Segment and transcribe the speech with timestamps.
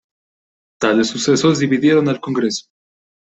[0.79, 2.65] Tales sucesos dividieron al Congreso.